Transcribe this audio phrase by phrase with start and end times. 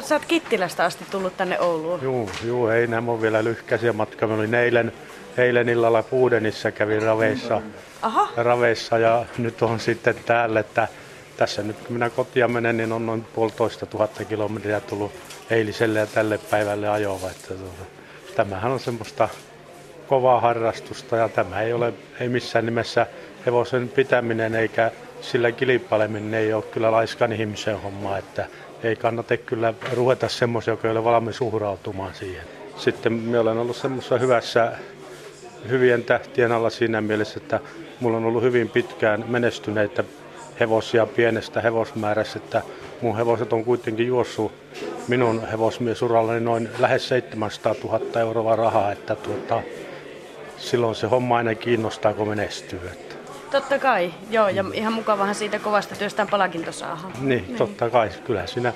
[0.00, 2.02] sä oot Kittilästä asti tullut tänne Ouluun.
[2.02, 4.28] Juu, juu ei nämä on vielä lyhkäisiä matkaa.
[4.28, 4.92] Mä olin eilen,
[5.36, 7.62] eilen illalla Puudenissa, kävin raveissa,
[8.02, 10.88] Aha, raveissa ja nyt on sitten täällä, että
[11.36, 15.12] tässä nyt kun minä kotia menen, niin on noin puolitoista tuhatta kilometriä tullut
[15.50, 17.30] eiliselle ja tälle päivälle ajoa.
[17.30, 17.84] Että tuota,
[18.36, 19.28] tämähän on semmoista
[20.06, 23.06] kovaa harrastusta ja tämä ei ole ei missään nimessä
[23.46, 28.46] hevosen pitäminen eikä sillä kilpaileminen ei ole kyllä laiskan ihmisen homma, että
[28.82, 32.44] ei kannata kyllä ruveta semmoisia, joka ei ole valmis uhrautumaan siihen.
[32.76, 34.72] Sitten minä olen ollut semmoisessa hyvässä,
[35.68, 37.60] hyvien tähtien alla siinä mielessä, että
[38.00, 40.04] mulla on ollut hyvin pitkään menestyneitä
[40.60, 42.62] hevosia pienestä hevosmäärästä, että
[43.02, 44.52] mun hevoset on kuitenkin juossut
[45.08, 49.62] minun hevosmiesurallani noin lähes 700 000 euroa rahaa, että tuota,
[50.58, 52.80] silloin se homma aina kiinnostaa, kun menestyy.
[53.50, 54.14] Totta kai.
[54.30, 56.98] Joo, ja ihan mukavahan siitä kovasta työstään palkinto saada.
[57.20, 58.10] Niin, totta kai.
[58.24, 58.72] Kyllä siinä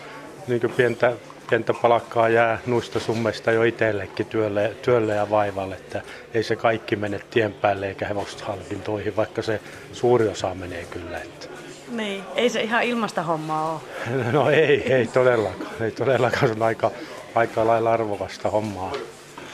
[0.48, 1.12] niin pientä,
[1.51, 6.03] pientä palkkaa jää nuista summeista jo itsellekin työlle, työlle ja vaivalle, että
[6.34, 9.61] ei se kaikki mene tien päälle eikä hevoshalkintoihin, vaikka se
[9.92, 11.19] suuri osa menee kyllä.
[11.19, 11.47] Että.
[11.91, 13.81] Niin, ei se ihan ilmasta hommaa ole.
[14.33, 15.70] No ei, ei todellakaan.
[15.81, 16.91] Ei todellakaan, se on aika,
[17.34, 18.92] aika lailla arvokasta hommaa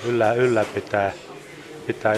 [0.04, 1.10] yllä, ylläpitää.
[1.10, 1.27] Pitää.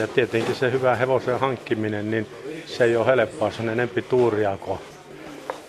[0.00, 2.26] Ja tietenkin se hyvä hevosen hankkiminen, niin
[2.66, 4.78] se ei ole helppoa, se on enempi tuuria kuin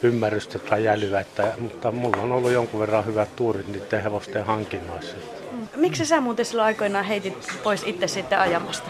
[0.04, 1.20] ymmärrystä tai jälyä.
[1.20, 5.16] Että, mutta mulla on ollut jonkun verran hyvät tuurit niiden hevosten hankinnoissa.
[5.76, 8.90] Miksi sä muuten silloin aikoinaan heitit pois itse sitten ajamasta?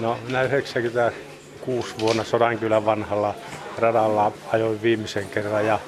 [0.00, 3.34] No, minä 96 vuonna Sodankylän vanhalla
[3.78, 5.78] radalla ajoin viimeisen kerran ja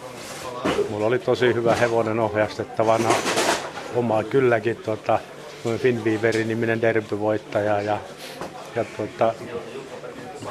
[0.91, 3.09] mulla oli tosi hyvä hevonen ohjastettavana.
[3.95, 5.19] Oma kylläkin tuota,
[5.65, 7.99] noin Finviiveri niminen derbyvoittaja ja,
[8.77, 9.35] ja tuota,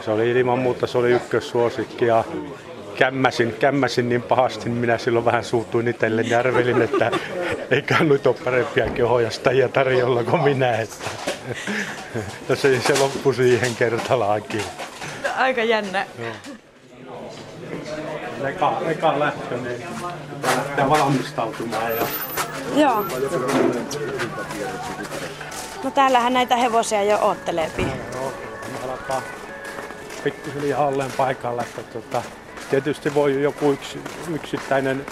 [0.02, 2.24] se oli ilman muuta se oli ykkössuosikki ja
[3.00, 7.12] kämmäsin, kämmäsin niin pahasti, niin minä silloin vähän suutuin itselleni ja arvelin, että
[7.72, 10.78] eiköhän nyt ole parempiakin ohjastajia tarjolla kuin minä.
[10.78, 11.10] Että.
[12.50, 14.64] Ja se, se loppui siihen kertalaakin.
[15.38, 16.06] Aika jännä.
[18.46, 19.86] Eka, eka lähtö, niin
[20.44, 21.92] lähtee valmistautumaan.
[21.92, 22.06] Ja...
[22.76, 23.06] Joo.
[25.84, 27.88] No täällähän näitä hevosia jo ootteleepi.
[28.14, 28.34] Joo,
[28.92, 29.22] alkaa
[30.24, 31.62] pikkuhiljaa olleen paikalla.
[31.62, 32.22] Että tuota,
[32.70, 34.00] tietysti voi joku yksi,
[34.34, 35.06] yksittäinen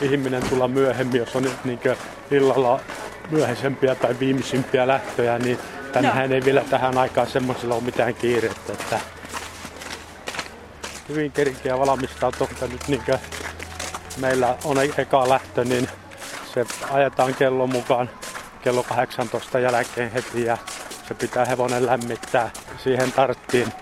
[0.00, 1.80] ihminen tulla myöhemmin, jos on nyt niin
[2.30, 2.80] illalla
[3.30, 5.58] myöhäisempiä tai viimeisimpiä lähtöjä, niin
[5.92, 8.72] tänään ei vielä tähän aikaan semmoisella ole mitään kiirettä.
[8.72, 9.00] Että
[11.08, 13.02] hyvin kerkeä valmistautua, nyt niin
[14.16, 15.88] meillä on e- eka lähtö, niin
[16.56, 18.10] se ajetaan kellon mukaan
[18.62, 20.58] kello 18 jälkeen heti ja
[21.08, 22.50] se pitää hevonen lämmittää.
[22.78, 23.72] Siihen tarttiin,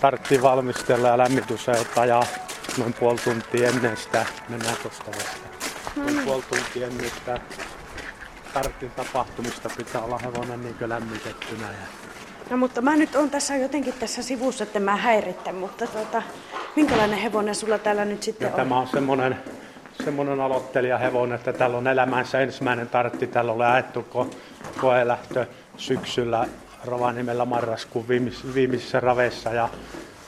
[0.00, 1.66] tarttiin valmistella ja lämmitys
[2.06, 2.22] ja
[2.78, 4.26] noin puoli tuntia ennen sitä.
[4.48, 5.48] Mennään tuosta vasta.
[5.96, 7.40] Noin puoli tuntia ennen sitä
[8.54, 11.66] tarttin tapahtumista pitää olla hevonen niin lämmitettynä.
[11.66, 11.86] Ja
[12.50, 16.22] No mutta mä nyt on tässä jotenkin tässä sivussa, että mä häirittä, mutta tuota,
[16.76, 18.56] minkälainen hevonen sulla täällä nyt sitten ja on?
[18.56, 19.36] tämä on semmoinen,
[20.04, 23.26] semmoinen aloittelijahevonen, että täällä on elämänsä ensimmäinen tartti.
[23.26, 24.34] Täällä on ajettu ko-
[24.80, 26.46] koelähtö syksyllä
[26.84, 29.68] Rovaniemellä marraskuun viimeis- viimeisissä raveissa ja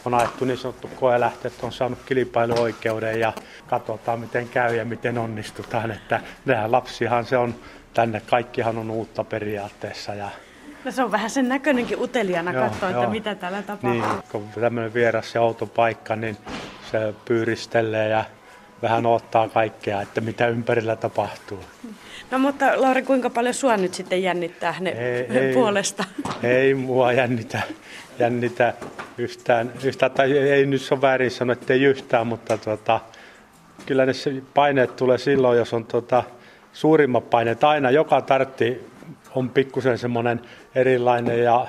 [0.04, 3.32] on ajettu niin sanottu koelähtö, että on saanut kilpailuoikeuden ja
[3.66, 5.90] katsotaan miten käy ja miten onnistutaan.
[5.90, 7.54] Että nämä lapsihan se on
[7.94, 10.28] tänne, kaikkihan on uutta periaatteessa ja
[10.84, 13.10] No se on vähän sen näköinenkin uteliaana Joo, katsoa, että joo.
[13.10, 13.90] mitä täällä tapahtuu.
[13.90, 16.36] Niin, kun tämmöinen vieras ja outo paikka, niin
[16.90, 18.24] se pyyristelee ja
[18.82, 21.60] vähän ottaa kaikkea, että mitä ympärillä tapahtuu.
[22.30, 25.54] No mutta Lauri, kuinka paljon sua nyt sitten jännittää ne Ei, ei.
[25.54, 26.04] puolesta?
[26.42, 27.62] Ei mua jännitä,
[28.18, 28.74] jännitä
[29.18, 33.00] yhtään, yhtään, tai ei nyt se on väärin sanoa, että ei yhtään, mutta tota,
[33.86, 34.12] kyllä ne
[34.54, 36.22] paineet tulee silloin, jos on tota,
[36.72, 37.64] suurimmat paineet.
[37.64, 38.86] Aina joka tartti
[39.34, 40.40] on pikkusen semmoinen
[40.74, 41.66] erilainen ja,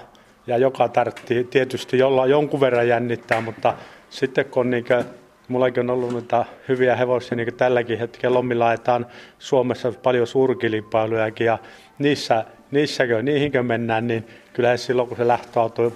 [0.47, 3.73] ja joka tartti tietysti jolla jonkun verran jännittää, mutta
[4.09, 5.03] sitten kun on niinkö,
[5.47, 9.05] mullakin on ollut noita hyviä hevosia, niin kuin tälläkin hetkellä lomilla ajetaan
[9.39, 11.57] Suomessa paljon suurkilpailujakin ja
[11.99, 15.93] niissä, niissäkö, niihinkö mennään, niin kyllä silloin kun se lähtöauto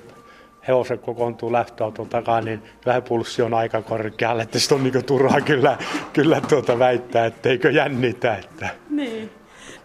[0.68, 5.42] hevosen kokoontuu lähtöauton takaa, niin vähän pulssi on aika korkealle, että sitten on niin turhaa
[5.42, 5.78] kyllä,
[6.14, 8.36] kyllä tuota väittää, etteikö jännitä.
[8.36, 8.70] Että.
[8.90, 9.30] Niin.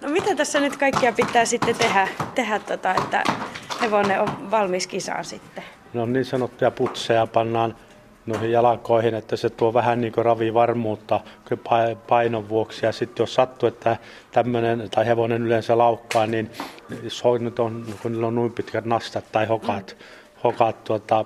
[0.01, 3.23] No mitä tässä nyt kaikkia pitää sitten tehdä, tehdä tota, että
[3.81, 5.65] hevonen on valmis kisaan sitten?
[5.95, 7.77] No niin sanottuja putseja pannaan
[8.27, 11.21] noihin jalkoihin, että se tuo vähän niin ravivarmuutta
[11.51, 12.87] pa- painon vuoksi.
[12.87, 13.97] Ja sitten jos sattuu, että
[14.33, 16.51] tämmöinen tai hevonen yleensä laukkaa, niin
[17.03, 19.97] jos on, nyt on, kun niillä on noin pitkät nastat tai hokat,
[20.45, 21.25] hokat tuota,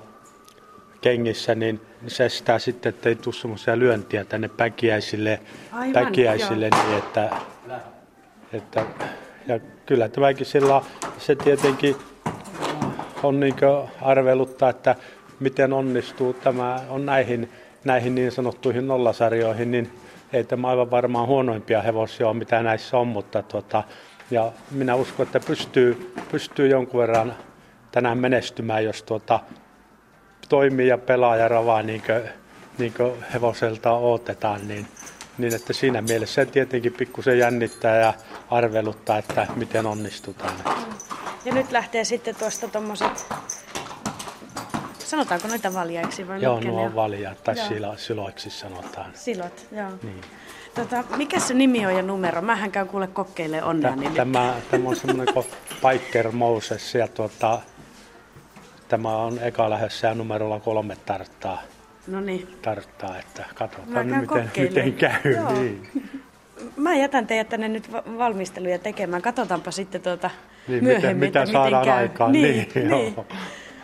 [1.01, 5.41] kengissä, niin se estää sitten, että ei tule semmoisia lyöntiä tänne päkiäisille,
[5.73, 7.31] Aivan, päkiäisille niin että
[8.53, 8.87] että,
[9.47, 10.83] ja kyllä tämäkin sillä
[11.19, 11.97] se tietenkin
[13.23, 13.55] on niin
[14.03, 14.97] arvelutta, että
[15.41, 17.53] miten onnistuu tämä on näihin,
[17.85, 19.91] näihin niin sanottuihin nollasarjoihin, niin
[20.33, 23.85] ei tämä aivan varmaan huonoimpia hevosia ole, mitä näissä on, mutta tuota,
[24.31, 27.35] ja minä uskon, että pystyy, pystyy jonkun verran
[27.93, 29.41] tänään menestymään, jos tuota,
[30.49, 32.23] toimii ja pelaa ja ravaa niin kuin,
[32.79, 34.87] niin kuin hevoselta odotetaan, niin,
[35.39, 38.15] niin että siinä mielessä se tietenkin pikkusen jännittää ja
[38.51, 40.55] arveluttaa, että miten onnistutaan.
[41.45, 43.27] Ja nyt lähtee sitten tuosta tuommoiset,
[45.11, 49.11] sanotaanko noita valjaiksi vai Joo, nuo on valjaat, tai silo, siloiksi sanotaan.
[49.15, 49.91] Silot, joo.
[50.03, 50.21] Niin.
[50.75, 52.43] Tota, mikä se nimi on ja numero?
[52.43, 55.47] Mähän käyn kuule kokkeille onnea Tä, tämä, tämä on semmoinen kuin
[55.91, 57.61] Piker Moses ja tuota,
[58.89, 61.63] tämä on eka lähdössä ja numerolla kolme tarttaa.
[62.07, 62.59] No niin.
[62.63, 65.33] Tarttaa, että katsotaan nyt miten, miten käy.
[65.37, 65.53] Joo.
[65.53, 65.91] Niin.
[66.77, 69.23] Mä jätän teidät tänne nyt valmisteluja tekemään.
[69.23, 70.31] Katsotaanpa sitten tuota
[70.69, 72.03] niin, myöhemmin, mitä, mitä saadaan miten käy.
[72.03, 72.33] aikaan.
[72.33, 73.15] Niin, niin, niin.
[73.17, 73.27] Joo.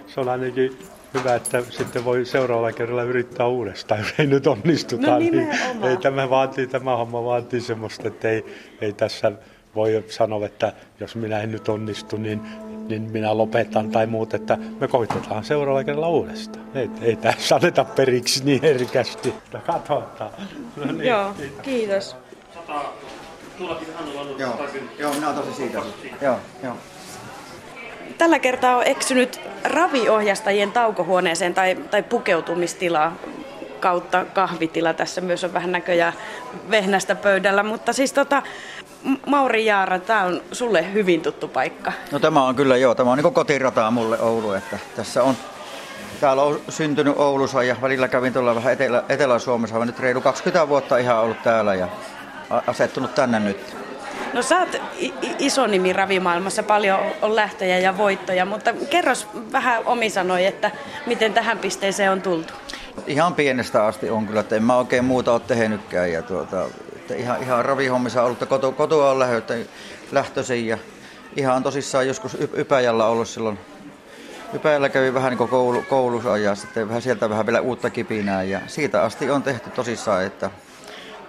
[0.06, 0.79] Se on ainakin
[1.19, 5.11] hyvä, että sitten voi seuraavalla kerralla yrittää uudestaan, jos ei nyt onnistuta.
[5.11, 5.39] No niin
[5.83, 8.45] ei, tämä, vaatii, tämä homma vaatii semmoista, että ei,
[8.81, 9.33] ei tässä
[9.75, 12.41] voi sanoa, että jos minä en nyt onnistu, niin,
[12.89, 16.67] niin minä lopetan tai muut, että me koitetaan seuraavalla kerralla uudestaan.
[16.75, 19.35] Ei, ei tässä anneta periksi niin herkästi.
[19.67, 20.31] Katsotaan.
[20.77, 22.17] No niin, Joo, kiitos.
[24.39, 24.69] Joo,
[24.99, 25.79] joo, minä tosi siitä.
[26.23, 26.77] Joo, joo.
[28.19, 33.13] Tällä kertaa on eksynyt raviohjastajien taukohuoneeseen tai, tai pukeutumistila
[33.81, 34.95] kautta kahvitila.
[34.95, 36.13] Tässä myös on vähän näköjään
[36.71, 38.43] vehnästä pöydällä, mutta siis tota,
[39.27, 41.93] Mauri Jaara, tämä on sulle hyvin tuttu paikka.
[42.13, 45.37] No tämä on kyllä joo, tämä on niin kotirataa mulle Oulu, että tässä on
[46.21, 50.99] Täällä on syntynyt Oulussa ja välillä kävin tuolla vähän Etelä, Etelä-Suomessa, nyt reilu 20 vuotta
[50.99, 51.89] ihan ollut täällä ja
[52.67, 53.86] asettunut tänne nyt.
[54.32, 54.82] No sä oot
[55.38, 60.70] iso nimi ravimaailmassa, paljon on lähtöjä ja voittoja, mutta kerros vähän omi sanoi, että
[61.06, 62.52] miten tähän pisteeseen on tultu?
[63.06, 66.64] Ihan pienestä asti on kyllä, että en mä oikein muuta ole tehnytkään ja tuota,
[66.96, 69.19] että ihan, ihan ravihommissa ollut, että koto, kotoa on
[70.12, 70.79] lähtöisin ja
[71.37, 73.58] ihan tosissaan joskus Ypäjällä ollut silloin
[74.55, 78.61] Ypäjällä kävi vähän niin koulu, koulussa ja sitten vähän sieltä vähän vielä uutta kipinää ja
[78.67, 80.50] siitä asti on tehty tosissaan, että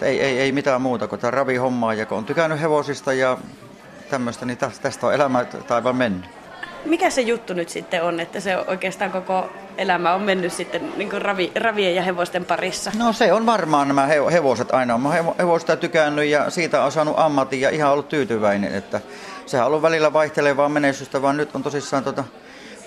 [0.01, 3.37] ei, ei, ei mitään muuta kuin tämä ravihommaa ja kun on tykännyt hevosista ja
[4.09, 6.25] tämmöistä, niin tästä on elämä taivaan mennyt.
[6.85, 11.09] Mikä se juttu nyt sitten on, että se oikeastaan koko elämä on mennyt sitten niin
[11.09, 12.91] kuin ravi, ravien ja hevosten parissa?
[12.97, 14.95] No se on varmaan nämä hevoset aina.
[14.95, 18.75] Olen hevosta tykännyt ja siitä on saanut ammatin ja ihan ollut tyytyväinen.
[18.75, 19.01] Että
[19.45, 22.23] sehän on ollut välillä vaihtelevaa menestystä, vaan nyt on tosissaan tota,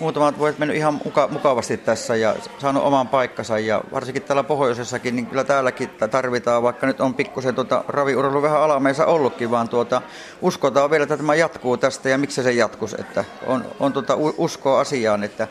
[0.01, 3.59] muutamat vuodet mennyt ihan muka, mukavasti tässä ja saanut oman paikkansa.
[3.59, 8.61] Ja varsinkin täällä pohjoisessakin, niin kyllä täälläkin tarvitaan, vaikka nyt on pikkusen tuota, raviurheilu vähän
[8.61, 10.01] alameissa ollutkin, vaan tuota,
[10.41, 14.79] uskotaan vielä, että tämä jatkuu tästä ja miksi se jatkuisi, että on, on tuota, uskoa
[14.79, 15.47] asiaan, että,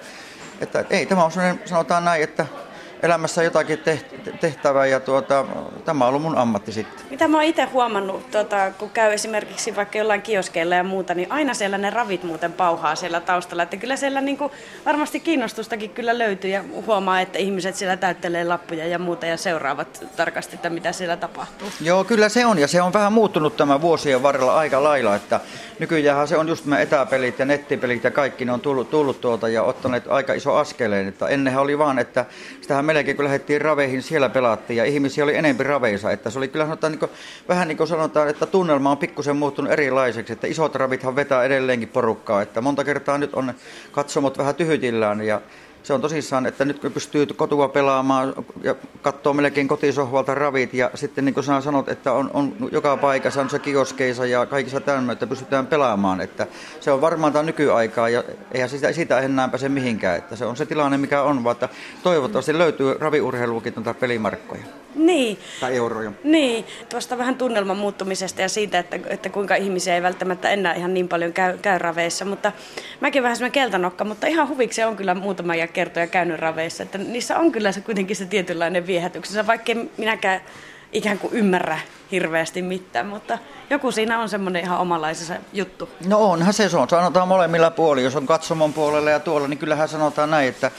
[0.61, 2.47] että ei, tämä on sellainen, sanotaan näin, että
[3.03, 3.79] elämässä jotakin
[4.41, 5.45] tehtävää ja tuota,
[5.85, 7.07] tämä on ollut mun ammatti sitten.
[7.11, 11.33] Mitä mä oon itse huomannut, tuota, kun käy esimerkiksi vaikka jollain kioskeilla ja muuta, niin
[11.33, 13.63] aina siellä ne ravit muuten pauhaa siellä taustalla.
[13.63, 14.53] Että kyllä siellä niin kuin,
[14.87, 20.05] varmasti kiinnostustakin kyllä löytyy ja huomaa, että ihmiset siellä täyttelee lappuja ja muuta ja seuraavat
[20.17, 21.69] tarkasti, että mitä siellä tapahtuu.
[21.81, 25.41] Joo, kyllä se on ja se on vähän muuttunut tämä vuosien varrella aika lailla, että
[25.79, 29.49] nykyään se on just nämä etäpelit ja nettipelit ja kaikki ne on tullut, tullut tuolta
[29.49, 31.09] ja ottaneet aika iso askeleen.
[31.09, 32.25] Että ennenhän oli vaan, että
[32.61, 36.11] sitähän melkein kun lähdettiin raveihin, siellä pelattiin ja ihmisiä oli enempi raveissa.
[36.11, 37.11] Että se oli kyllä sanotaan, niin kuin,
[37.49, 41.89] vähän niin kuin sanotaan, että tunnelma on pikkusen muuttunut erilaiseksi, että isot ravithan vetää edelleenkin
[41.89, 42.43] porukkaa.
[42.43, 43.55] Että monta kertaa nyt on
[43.93, 45.41] katsomot vähän tyhytillään ja
[45.83, 50.91] se on tosissaan, että nyt kun pystyy kotua pelaamaan ja katsoo melkein kotisohvalta ravit ja
[50.95, 54.81] sitten niin kuin sä sanot, että on, on joka paikassa, on se kioskeissa ja kaikissa
[54.81, 56.21] tämmöistä, että pystytään pelaamaan.
[56.21, 56.47] Että
[56.81, 60.19] se on varmaan tämä nykyaikaa ja eihän sitä, sitä enää pääse mihinkään.
[60.19, 61.69] Että se on se tilanne, mikä on, vaan että
[62.03, 64.65] toivottavasti löytyy raviurheiluukin tuota pelimarkkoja.
[64.95, 65.39] Niin.
[65.61, 66.13] Tai euroja.
[66.25, 70.95] Niin, tuosta vähän tunnelman muuttumisesta ja siitä, että, että kuinka ihmisiä ei välttämättä enää ihan
[70.95, 72.25] niin paljon käy, käy raveissa.
[72.25, 72.53] Mutta
[73.01, 76.83] mäkin vähän semmoinen keltanokka, mutta ihan huviksi on kyllä muutama kertoja käynyt raveissa.
[76.83, 80.41] Että niissä on kyllä se kuitenkin se tietynlainen viehätyksensä, vaikka minäkään
[80.93, 81.79] ikään kuin ymmärrä
[82.13, 83.39] hirveästi mitään, mutta
[83.71, 85.89] joku siinä on semmoinen ihan omanlaisensa juttu.
[86.07, 88.05] No onhan se, se on, sanotaan molemmilla puolilla.
[88.05, 90.71] Jos on katsomon puolella ja tuolla, niin kyllähän sanotaan näin, että,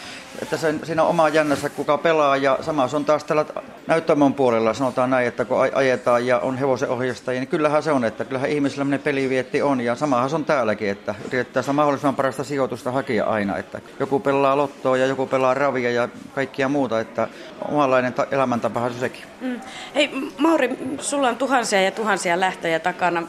[0.41, 2.37] että sen, siinä on oma jännässä, kuka pelaa.
[2.37, 3.45] Ja sama se on taas tällä
[3.87, 8.05] näyttämön puolella, sanotaan näin, että kun ajetaan ja on hevosen ohjastajia, niin kyllähän se on,
[8.05, 9.81] että kyllähän ihmisillä pelivietti on.
[9.81, 13.57] Ja samahan se on täälläkin, että yritetään sitä mahdollisimman parasta sijoitusta hakea aina.
[13.57, 17.27] Että joku pelaa lottoa ja joku pelaa ravia ja kaikkia muuta, että
[17.67, 19.23] omanlainen ta- elämäntapahan se sekin.
[19.41, 19.59] Mm.
[19.95, 23.23] Hei Mauri, sulla on tuhansia ja tuhansia lähtöjä takana.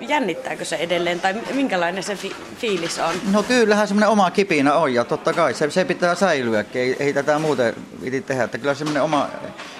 [0.00, 3.14] Jännittääkö se edelleen tai minkälainen se fi- fiilis on?
[3.32, 7.12] No kyllähän semmoinen oma kipinä on ja totta kai se, se pitää säilyä, ei, ei
[7.12, 8.44] tätä muuten piti tehdä.
[8.44, 9.28] Että kyllä semmoinen oma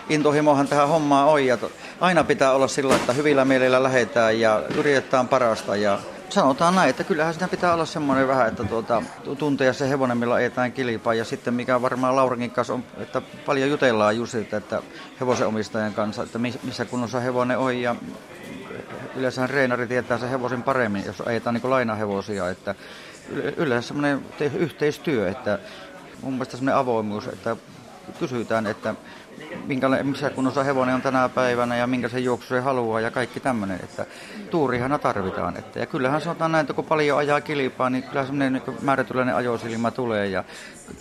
[0.09, 1.71] intohimohan tähän hommaan on ja to,
[2.01, 5.99] aina pitää olla sillä, että hyvillä mielillä lähdetään ja yritetään parasta ja
[6.33, 9.03] sanotaan näin, että kyllähän siinä pitää olla semmoinen vähän, että tuota,
[9.39, 11.15] tuntea se hevonen, millä ajetaan kilpaa.
[11.15, 14.83] Ja sitten mikä varmaan Laurankin kanssa on, että paljon jutellaan just että
[15.21, 17.77] hevosen omistajan kanssa, että missä kunnossa hevonen on.
[17.77, 17.97] Ja
[19.17, 22.51] yleensä reenari tietää sen hevosen paremmin, jos ajetaan niin lainahevosia.
[22.51, 22.75] Että
[23.57, 24.25] yleensä semmoinen
[24.59, 25.59] yhteistyö, että
[26.23, 27.57] mun mielestä semmoinen avoimuus, että
[28.19, 28.95] kysytään, että
[30.03, 33.81] missä kunnossa hevonen on tänä päivänä ja minkä se juoksu haluaa ja kaikki tämmöinen.
[33.83, 34.07] Että
[34.51, 35.57] tuurihana tarvitaan.
[35.57, 39.35] Että, ja kyllähän sanotaan näin, että kun paljon ajaa kilpaa, niin kyllä semmoinen niin määrätyläinen
[39.35, 40.45] ajosilma tulee ja,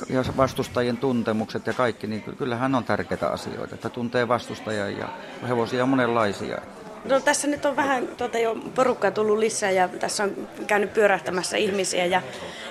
[0.09, 5.07] ja vastustajien tuntemukset ja kaikki, niin kyllähän on tärkeitä asioita, että tuntee vastustajia ja
[5.47, 6.61] hevosia on monenlaisia.
[7.05, 11.57] No, tässä nyt on vähän tuota, jo porukkaa tullut lisää ja tässä on käynyt pyörähtämässä
[11.57, 12.21] ihmisiä ja,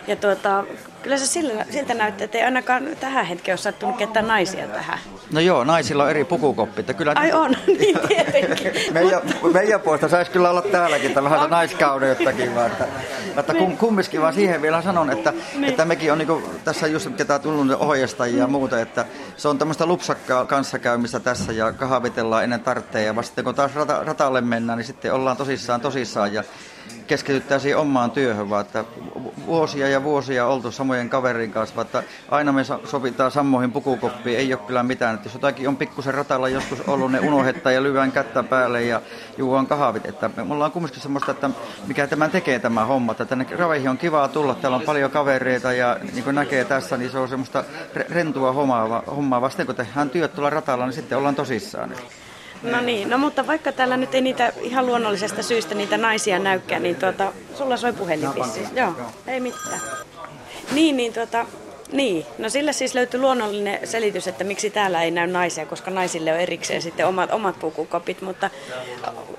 [0.07, 0.65] ja tuota,
[1.03, 4.99] kyllä se sillä, siltä näyttää, että ei ainakaan tähän hetkeen ole sattunut ketään naisia tähän.
[5.33, 6.83] No joo, naisilla on eri pukukoppi.
[6.83, 7.13] Kyllä...
[7.17, 8.73] Ai on, niin tietenkin.
[8.93, 9.21] meidän,
[9.53, 11.51] meidän puolesta saisi kyllä olla täälläkin vähän on.
[11.51, 12.67] naiskaudettakin vaan.
[12.67, 12.87] Että,
[13.37, 15.65] että kum, kumminkin vaan siihen vielä sanon, että, niin.
[15.65, 19.05] että mekin on niin tässä just ketä tullut ohjeistajia ja muuta, että
[19.37, 24.05] se on tämmöistä lupsakkaa kanssakäymistä tässä ja kahvitellaan ennen tartteja ja vasta kun taas rata,
[24.05, 26.45] ratalle mennään, niin sitten ollaan tosissaan tosissaan ja
[27.07, 28.85] keskityttäisiin omaan työhön, vaan että
[29.47, 34.55] vuosia ja vuosia oltu samojen kaverin kanssa, vaan että aina me sovitaan samoihin pukukoppiin, ei
[34.55, 35.15] ole kyllä mitään.
[35.15, 39.03] Että jos jotakin on pikkusen ratalla joskus ollut, ne unohdetaan ja lyvään kättä päälle ja
[39.39, 40.07] juon kahvit.
[40.07, 41.51] Että me ollaan kumminkin semmoista, että
[41.87, 45.73] mikä tämän tekee tämä homma, että tänne raveihin on kivaa tulla, täällä on paljon kavereita
[45.73, 49.41] ja niin kuin näkee tässä, niin se on semmoista rentua hommaa, hommaa.
[49.41, 51.91] Vasta kun tehdään työt tuolla ratalla, niin sitten ollaan tosissaan.
[52.63, 56.83] No niin, no mutta vaikka täällä nyt ei niitä ihan luonnollisesta syystä niitä naisia näykään,
[56.83, 58.29] niin tuota, sulla soi puhelin
[58.77, 58.93] Joo,
[59.27, 59.81] ei mitään.
[60.73, 61.47] Niin, niin tuota,
[61.93, 66.33] niin, no sillä siis löytyi luonnollinen selitys, että miksi täällä ei näy naisia, koska naisille
[66.33, 68.51] on erikseen sitten omat, omat pukukopit, mutta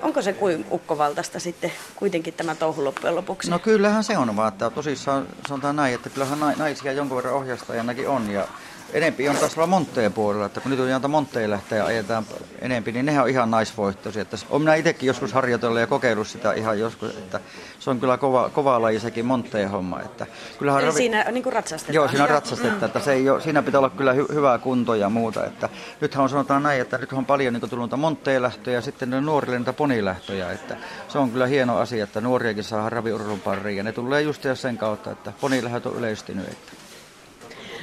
[0.02, 3.52] onko se kuin ukkovaltaista sitten kuitenkin tämä touhu loppujen lopuksi?
[3.52, 8.10] No kyllähän se on vaan, että tosissaan sanotaan näin, että kyllähän naisia jonkun verran ohjastajanakin
[8.10, 8.48] on ja
[8.94, 12.26] enempi on taas Montteen puolella, että kun nyt on janta Montteen lähteä ja ajetaan
[12.62, 14.22] enempi, niin nehän on ihan naisvoittoisia.
[14.22, 17.40] Että on minä itsekin joskus harjoitellut ja kokeillut sitä ihan joskus, että
[17.80, 20.02] se on kyllä kova, kova laji sekin Montteen homma.
[20.02, 20.26] Että
[20.60, 20.98] kyllähän ravi...
[20.98, 21.96] siinä niin kuin ratsastetaan.
[21.96, 22.86] Joo, siinä ratsastetaan, mm.
[22.86, 25.46] että se ei ole, siinä pitää olla kyllä hy, hyvää kuntoa ja muuta.
[25.46, 25.70] Että
[26.02, 29.22] nythän on sanotaan näin, että nyt on paljon niin tullut Montteen lähtöjä ja sitten ne
[29.22, 30.52] nuorille niitä ponilähtöjä.
[30.52, 34.44] Että se on kyllä hieno asia, että nuoriakin saa raviurheilun pariin ja ne tulee just
[34.54, 36.48] sen kautta, että ponilähtöt on yleistynyt.
[36.48, 36.81] Että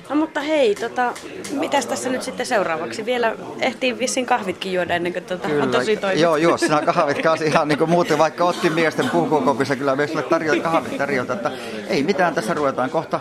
[0.09, 1.13] No mutta hei, tota,
[1.53, 3.07] mitäs tässä nyt sitten seuraavaksi?
[3.07, 6.21] Vielä ehtii vissiin kahvitkin juoda ennen kuin tota, on tosi toimit.
[6.21, 10.07] Joo, joo, sinä kahvit kanssa ihan niin kuin muuten, vaikka otti miesten puhukokopissa, kyllä me
[10.07, 11.51] sulle tarjota kahvit tarjota, että
[11.89, 13.21] ei mitään tässä ruvetaan kohta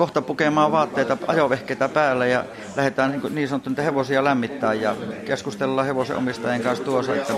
[0.00, 2.44] kohta pukemaan vaatteita, ajovehkeitä päälle ja
[2.76, 4.96] lähdetään niin, niin sanottu hevosia lämmittää ja
[5.26, 7.32] keskustellaan hevosen omistajien kanssa tuossa, että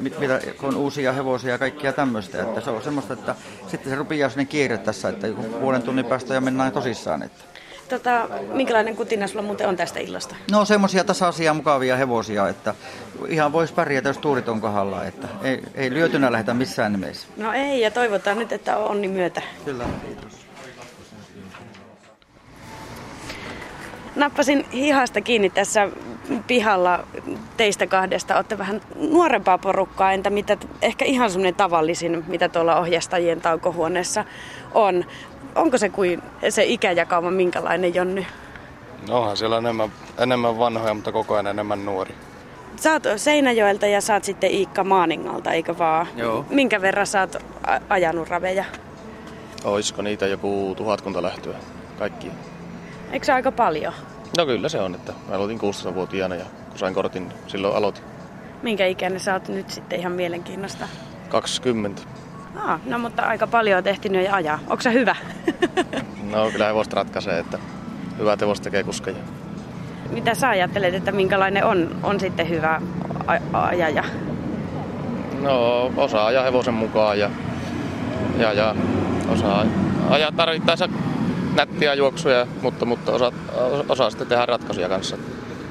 [0.00, 2.42] mit, mitä, kun on uusia hevosia ja kaikkia tämmöistä.
[2.42, 3.34] Että se on semmoista, että
[3.66, 5.26] sitten se rupeaa sinne kiire tässä, että
[5.60, 7.22] puolen tunnin päästä ja mennään tosissaan.
[7.22, 7.51] Että.
[7.92, 10.34] Tota, minkälainen kutina sulla muuten on tästä illasta?
[10.50, 12.74] No semmoisia tasaisia, mukavia hevosia, että
[13.28, 15.04] ihan voisi pärjätä, jos tuurit on kohdalla.
[15.04, 17.26] Että ei, ei lyötynä lähetä missään nimessä.
[17.36, 19.42] No ei, ja toivotaan nyt, että on onni myötä.
[19.64, 20.46] Kyllä, kiitos.
[24.16, 25.88] Nappasin hihasta kiinni tässä
[26.46, 27.06] pihalla
[27.56, 28.36] teistä kahdesta.
[28.36, 34.24] Olette vähän nuorempaa porukkaa, entä mitä ehkä ihan semmoinen tavallisin, mitä tuolla ohjastajien taukohuoneessa
[34.74, 35.04] on
[35.54, 38.24] onko se kuin se ikäjakauma minkälainen, Jonny?
[39.08, 42.14] No onhan siellä enemmän, enemmän vanhoja, mutta koko ajan enemmän nuori.
[42.76, 46.06] Sä oot Seinäjoelta ja saat sitten Iikka Maaningalta, eikö vaan?
[46.16, 46.44] Joo.
[46.50, 47.36] Minkä verran sä oot
[47.88, 48.64] ajanut raveja?
[49.64, 51.54] Oisko niitä joku tuhatkunta lähtöä,
[51.98, 52.30] kaikki?
[53.12, 53.92] Eikö se aika paljon?
[54.38, 58.04] No kyllä se on, että mä aloitin 16-vuotiaana ja kun sain kortin, silloin aloitin.
[58.62, 60.88] Minkä ikäinen sä oot nyt sitten ihan mielenkiinnosta?
[61.28, 62.02] 20.
[62.56, 64.58] Ah, no mutta aika paljon on tehty ja ajaa.
[64.66, 65.16] Onko se hyvä?
[66.32, 67.58] no kyllä hevosta ratkaisee, että
[68.18, 69.16] hyvä hevosta tekee kuskeja.
[70.10, 72.80] Mitä sä ajattelet, että minkälainen on, on sitten hyvä
[73.52, 74.04] ajaja?
[75.40, 77.30] No osaa ajaa hevosen mukaan ja,
[78.38, 78.74] ja, ja
[79.28, 79.66] osaa
[80.10, 80.88] ajaa tarvittaessa
[81.54, 83.32] nättiä juoksuja, mutta, mutta osaa,
[83.88, 85.16] osaa sitten tehdä ratkaisuja kanssa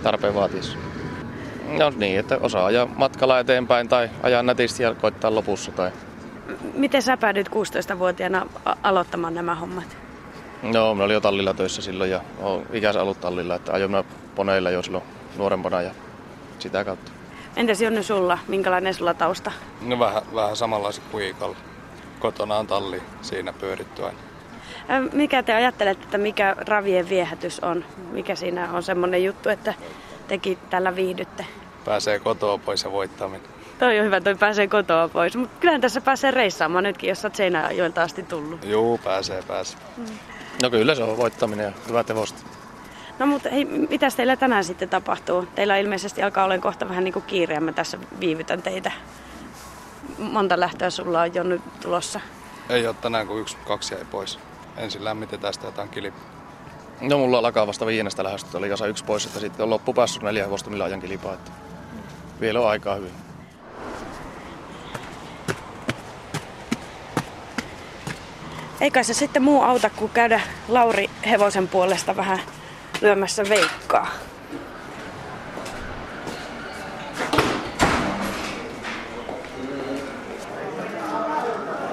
[0.03, 0.77] tarpeen vaatiessa.
[1.77, 5.91] No niin, että osaa ajaa matkalla eteenpäin tai ajaa nätisti ja koittaa lopussa tai
[6.73, 8.45] Miten sä päädyit 16-vuotiaana
[8.83, 9.97] aloittamaan nämä hommat?
[10.61, 14.03] No, mä olin jo tallilla töissä silloin ja olen ikänsä ollut tallilla, että ajoin
[14.35, 15.03] poneilla jo silloin
[15.37, 15.91] nuorempana ja
[16.59, 17.11] sitä kautta.
[17.55, 18.37] Entäs Jonne sulla?
[18.47, 19.51] Minkälainen sulla tausta?
[19.81, 21.57] No vähän, vähän samanlaisen kuin Iikalla.
[22.19, 24.17] Kotona on talli siinä pyöritty aina.
[25.13, 27.85] Mikä te ajattelette, että mikä ravien viehätys on?
[28.11, 29.73] Mikä siinä on semmoinen juttu, että
[30.27, 31.45] tekin tällä viihdytte?
[31.85, 33.50] Pääsee kotoa pois ja voittaminen.
[33.81, 35.35] Toi on hyvä, toi pääsee kotoa pois.
[35.35, 38.65] Mutta kyllähän tässä pääsee reissaamaan nytkin, jos olet Seinäjoelta asti tullut.
[38.65, 39.79] Juu, pääsee, pääsee.
[39.97, 40.05] Mm.
[40.61, 42.41] No kyllä se on voittaminen ja hyvä tevosta.
[43.19, 45.47] No mutta hei, mitä teillä tänään sitten tapahtuu?
[45.55, 48.91] Teillä ilmeisesti alkaa olla kohta vähän niin kuin kiire mä tässä viivytän teitä.
[50.17, 52.19] Monta lähtöä sulla on jo nyt tulossa?
[52.69, 54.39] Ei ole tänään, kun yksi, kaksi jäi pois.
[54.77, 56.13] Ensin lämmitetään sitä jotain kilip.
[57.01, 60.43] No mulla alkaa vasta viiennestä lähdöstä, oli kasa yksi pois, että sitten on loppupäässä neljä
[60.43, 61.33] hevosta, millä ajan kilipaa.
[61.33, 61.51] Että
[62.41, 63.30] vielä on aikaa hyvin.
[68.81, 72.39] Eikä se sitten muu auta, kuin käydä Lauri hevosen puolesta vähän
[73.01, 74.07] lyömässä veikkaa.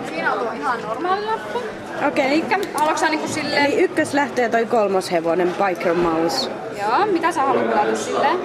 [0.09, 1.63] Siinä on tuo ihan normaali lappu.
[2.09, 2.43] Okei.
[2.43, 2.61] Okay.
[2.75, 3.67] Haluatko sä niinku silleen...
[3.67, 6.51] Eli ykköslähtö ja toi kolmoshevonen, Biker Mouse.
[6.81, 8.39] Joo, mitä sä haluat pelata silleen?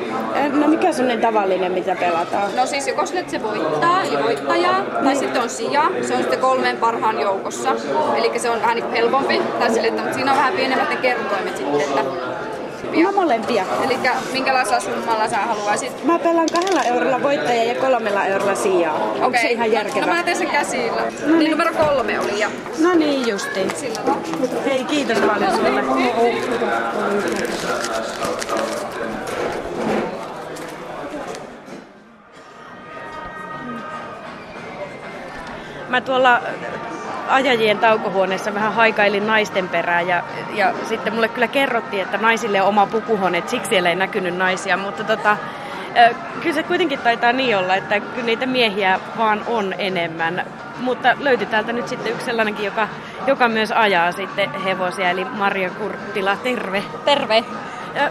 [0.59, 2.55] No mikä on sellainen tavallinen, mitä pelataan?
[2.55, 5.91] No siis joko sille, että se voittaa ja voittajaa, tai sitten on sija.
[6.01, 7.75] Se on sitten kolmen parhaan joukossa.
[8.17, 9.41] Eli se on vähän niin helpompi.
[9.59, 12.01] Tai sille, että, mutta siinä on vähän pienemmät ne kertoimet sitten, että
[12.93, 13.11] molempia.
[13.11, 13.65] No molempia.
[13.85, 13.99] Eli
[14.33, 16.03] minkälaisella summalla sä haluaisit?
[16.03, 18.95] Mä pelaan kahdella eurolla voittajaa ja kolmella eurolla sijaa.
[18.95, 19.21] Okay.
[19.21, 20.05] Onko se ihan järkevä?
[20.05, 21.01] No mä teen sen käsillä.
[21.25, 22.39] No niin, numero kolme oli.
[22.39, 22.49] Ja...
[22.79, 23.71] No niin justiin.
[23.75, 24.15] Sillä
[24.65, 25.83] Hei, kiitos paljon sulle.
[35.89, 36.41] Mä tuolla
[37.33, 40.23] ajajien taukohuoneessa vähän haikailin naisten perään ja,
[40.53, 44.37] ja sitten mulle kyllä kerrottiin, että naisille on oma pukuhuone, että siksi siellä ei näkynyt
[44.37, 45.37] naisia, mutta tota,
[46.41, 50.45] kyllä se kuitenkin taitaa niin olla, että kyllä niitä miehiä vaan on enemmän.
[50.79, 52.87] Mutta löytyi täältä nyt sitten yksi sellainenkin, joka,
[53.27, 56.83] joka myös ajaa sitten hevosia, eli Maria Kurttila, terve.
[57.05, 57.43] Terve.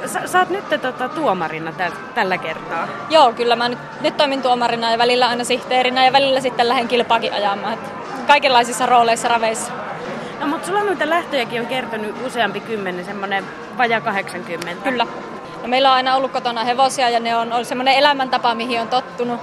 [0.06, 2.88] Sä, sä oot nyt tota, tuomarina täl, tällä kertaa.
[3.10, 6.88] Joo, kyllä mä nyt, nyt toimin tuomarina ja välillä aina sihteerinä ja välillä sitten lähden
[6.88, 7.74] kilpaakin ajamaan.
[7.74, 9.72] Että kaikenlaisissa rooleissa raveissa.
[10.40, 13.44] No mutta sulla noita lähtöjäkin on kertonut useampi kymmenen, semmoinen
[13.78, 14.82] vaja 80.
[14.84, 15.06] Kyllä.
[15.62, 18.88] No, meillä on aina ollut kotona hevosia ja ne on ollut semmoinen elämäntapa, mihin on
[18.88, 19.40] tottunut.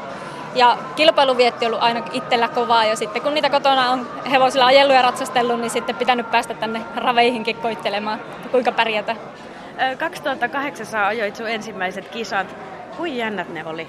[0.56, 4.96] Ja kilpailuvietti on ollut aina itsellä kovaa ja sitten kun niitä kotona on hevosilla ajellut
[4.96, 8.20] ja ratsastellut, niin sitten pitänyt päästä tänne raveihinkin koittelemaan,
[8.52, 9.16] kuinka pärjätä.
[9.98, 12.56] 2008 ajoit sun ensimmäiset kisat.
[12.98, 13.88] Kuin jännät ne oli?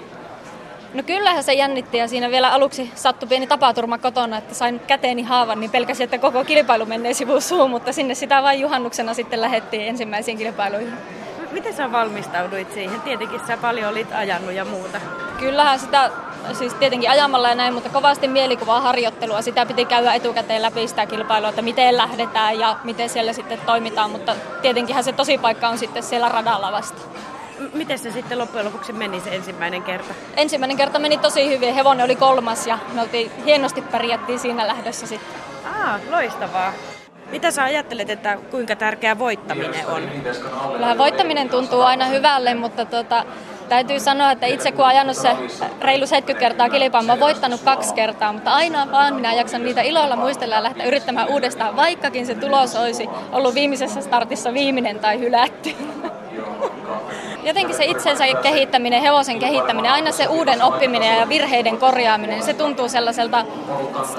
[0.93, 5.23] No kyllähän se jännitti ja siinä vielä aluksi sattui pieni tapaturma kotona, että sain käteeni
[5.23, 9.41] haavan, niin pelkäsin, että koko kilpailu menee sivuun suun, mutta sinne sitä vain juhannuksena sitten
[9.41, 10.93] lähettiin ensimmäisiin kilpailuihin.
[11.51, 13.01] Miten sä valmistauduit siihen?
[13.01, 14.99] Tietenkin sä paljon olit ajanut ja muuta.
[15.39, 16.11] Kyllähän sitä,
[16.53, 19.41] siis tietenkin ajamalla ja näin, mutta kovasti mielikuvaa harjoittelua.
[19.41, 24.11] Sitä piti käydä etukäteen läpi sitä kilpailua, että miten lähdetään ja miten siellä sitten toimitaan,
[24.11, 27.01] mutta tietenkinhän se tosi paikka on sitten siellä radalla vasta
[27.73, 30.13] miten se sitten loppujen lopuksi meni se ensimmäinen kerta?
[30.37, 31.73] Ensimmäinen kerta meni tosi hyvin.
[31.73, 35.41] Hevonen oli kolmas ja me oltiin hienosti pärjättiin siinä lähdössä sitten.
[35.65, 36.73] Aa, loistavaa.
[37.31, 40.01] Mitä sä ajattelet, että kuinka tärkeä voittaminen on?
[40.73, 43.25] Kyllähän voittaminen tuntuu aina hyvälle, mutta tota,
[43.69, 45.29] täytyy sanoa, että itse kun ajanut se
[45.81, 49.81] reilu 70 kertaa kilpaa, mä oon voittanut kaksi kertaa, mutta aina vaan minä jaksan niitä
[49.81, 55.19] iloilla muistella ja lähteä yrittämään uudestaan, vaikkakin se tulos olisi ollut viimeisessä startissa viimeinen tai
[55.19, 55.75] hylätty.
[57.43, 62.89] jotenkin se itsensä kehittäminen, hevosen kehittäminen, aina se uuden oppiminen ja virheiden korjaaminen, se tuntuu
[62.89, 63.45] sellaiselta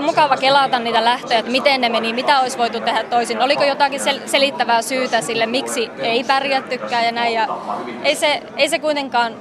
[0.01, 3.43] mukava kelata niitä lähtöjä, että miten ne meni, mitä olisi voitu tehdä toisin.
[3.43, 7.35] Oliko jotakin sel- selittävää syytä sille, miksi ei pärjättykään ja näin.
[7.35, 7.49] Ja
[8.03, 9.35] ei, se, ei se kuitenkaan,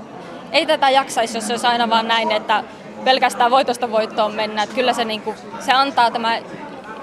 [0.51, 2.63] ei tätä jaksaisi, jos se olisi aina vaan näin, että
[3.03, 4.63] pelkästään voitosta voittoon mennä.
[4.63, 6.37] Että kyllä se, niin kuin, se antaa tämä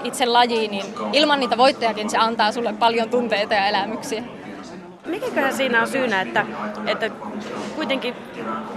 [0.03, 4.23] itse laji, niin ilman niitä voittojakin se antaa sulle paljon tunteita ja elämyksiä.
[5.09, 6.45] Mikäköhän siinä on syynä, että,
[6.87, 7.09] että
[7.75, 8.15] kuitenkin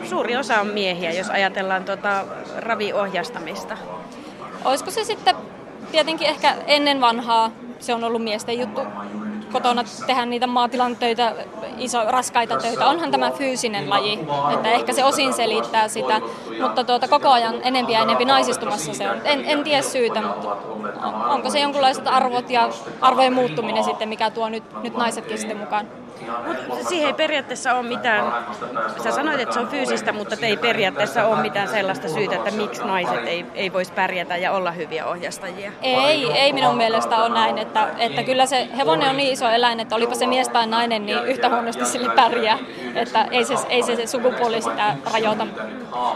[0.05, 2.25] suuri osa on miehiä, jos ajatellaan tuota
[2.57, 3.77] raviohjastamista?
[4.65, 5.37] Olisiko se sitten
[5.93, 8.81] tietenkin ehkä ennen vanhaa, se on ollut miesten juttu
[9.53, 11.35] kotona tehdä niitä maatilan töitä,
[11.79, 12.87] iso, raskaita töitä.
[12.87, 14.19] Onhan tämä fyysinen laji,
[14.55, 16.21] että ehkä se osin selittää sitä,
[16.61, 19.17] mutta tuota, koko ajan enempi ja enempi naisistumassa se on.
[19.25, 20.57] En, en tiedä syytä, mutta
[21.29, 22.69] onko se jonkinlaiset arvot ja
[23.01, 26.02] arvojen muuttuminen sitten, mikä tuo nyt, nyt naisetkin sitten mukaan?
[26.69, 28.33] Mutta siihen ei periaatteessa ole mitään,
[29.03, 32.85] sä sanoit, että se on fyysistä, mutta ei periaatteessa ole mitään sellaista syytä, että miksi
[32.85, 35.73] naiset ei, ei voisi pärjätä ja olla hyviä ohjastajia.
[35.83, 39.81] Ei, ei minun mielestä ole näin, että, että kyllä se hevonen on niin iso eläin,
[39.81, 42.59] että olipa se mies tai nainen, niin yhtä huonosti sille pärjää.
[42.95, 45.47] että ei se, ei se, se sukupuoli sitä rajoita.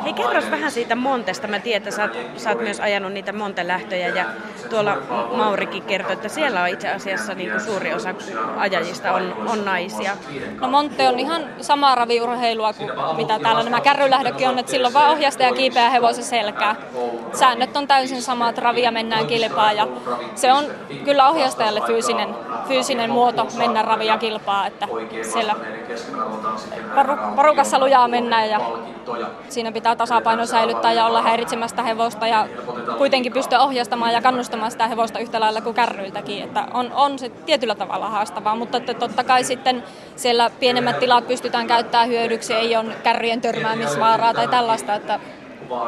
[0.05, 1.47] Hei kerros vähän siitä Montesta.
[1.47, 4.25] Mä tiedän, että sä oot, sä oot myös ajanut niitä Montelähtöjä ja
[4.71, 4.97] tuolla
[5.33, 8.15] Maurikin kertoi, että siellä on itse asiassa niin kuin suuri osa
[8.57, 10.06] ajajista on, on naisia.
[10.61, 15.11] No Monte on ihan samaa raviurheilua kuin mitä täällä nämä kärrylähdökin on, että silloin vaan
[15.11, 16.77] ohjastaja kiipeää hevosen selkää.
[17.33, 19.89] Säännöt on täysin samat, ravia mennään kilpaa ja
[20.35, 20.65] se on
[21.05, 22.35] kyllä ohjastajalle fyysinen,
[22.69, 24.89] fyysinen muoto mennä ravia kilpaa, että
[25.23, 25.55] siellä
[27.37, 28.61] porukassa lujaa mennään ja
[29.49, 32.49] siinä pitää tasapaino säilyttää ja olla häiritsemästä hevosta ja
[32.99, 36.43] kuitenkin pystyä ohjastamaan ja kannustamaan sitä hevosta yhtä lailla kuin kärryiltäkin.
[36.45, 39.83] Että on, on se tietyllä tavalla haastavaa, mutta että totta kai sitten
[40.17, 45.21] siellä pienemmät tilat pystytään käyttämään hyödyksi, ei ole kärryjen törmäämisvaaraa tai tällaista, että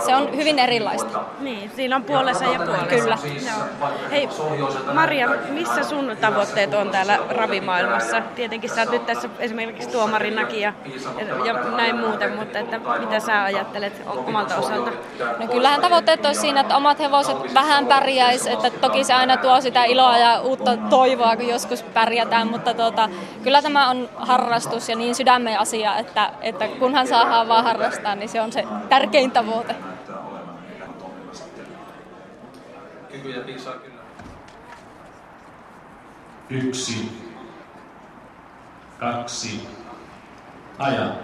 [0.06, 1.20] se on hyvin erilaista.
[1.40, 2.86] Niin, siinä on puolensa ja puolensa.
[2.86, 3.18] Kyllä.
[3.46, 3.88] Joo.
[4.10, 4.28] Hei,
[4.94, 8.20] Maria, missä sun tavoitteet on täällä ravimaailmassa?
[8.20, 10.72] Tietenkin sä oot nyt tässä esimerkiksi tuomarinakin ja,
[11.44, 14.90] ja näin muuten, mutta että mitä sä ajattelet omalta osalta?
[15.38, 19.60] No kyllähän tavoitteet olisi siinä, että omat hevoset vähän pärjäis, että toki se aina tuo
[19.60, 23.08] sitä iloa ja uutta toivoa, kun joskus pärjätään, mutta tuota,
[23.42, 28.28] kyllä tämä on harrastus ja niin sydämen asia, että, että kunhan saadaan vaan harrastaa, niin
[28.28, 29.67] se on se tärkein tavoite.
[33.22, 34.02] Kykyjä piisaa kyllä.
[36.50, 37.22] Yksi.
[38.98, 39.68] Kaksi.
[40.78, 41.14] Aja.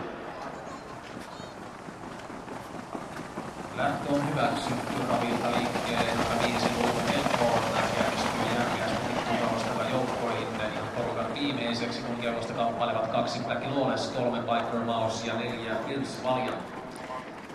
[3.77, 7.63] Lähtö on hyväksytty ravilta liikkeelle, joka viisi luvun helppoon
[7.99, 10.49] järjestyy järkeästi kiinostava joukkoihin.
[10.75, 16.25] Ja porukan viimeiseksi kun kielosta kamppailevat kaksi Black Lawless, kolme Biker Mouse ja neljä Prince
[16.25, 16.53] Valja.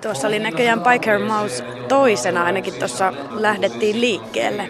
[0.01, 4.69] Tuossa oli näköjään Biker Mouse toisena, ainakin tuossa lähdettiin liikkeelle.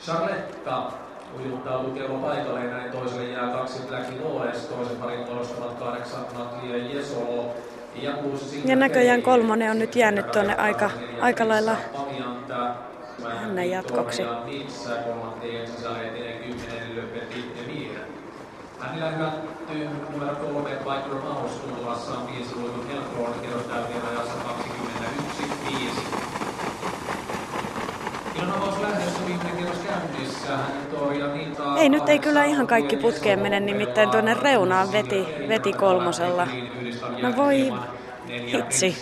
[0.00, 0.82] Charletta
[1.40, 6.76] ujuttautuu kello paikalle ja näin toiselle jää kaksi Black Lawless, toisen parin muodostavat kahdeksan Natlia
[6.76, 7.54] Jesolo.
[8.02, 8.12] Ja,
[8.64, 11.76] ja näköjään kolmonen on nyt jäänyt tuonne aika, aika lailla
[13.40, 14.22] hänen jatkoksi.
[18.80, 19.32] Hänellä
[19.74, 24.34] hylätty numero kolme Michael Maus tuntuvassaan viisi luikun helppoon kerrostäytien ajassa
[25.64, 25.70] 21.5.
[28.42, 30.52] Ilmavaus lähdössä viimeinen kierros käynnissä.
[31.78, 36.46] Ei nyt ei kyllä ihan kaikki putkeen mene, nimittäin tuonne reunaan veti, veti kolmosella.
[37.22, 37.72] No voi
[38.52, 38.96] hitsi.